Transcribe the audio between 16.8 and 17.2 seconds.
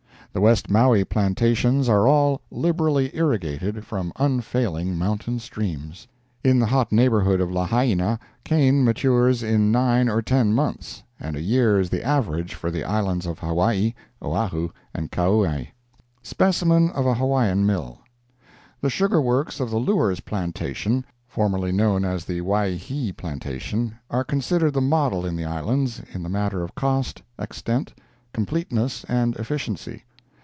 OF A